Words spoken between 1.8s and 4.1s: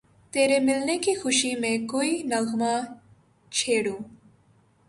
کوئی نغمہ چھیڑوں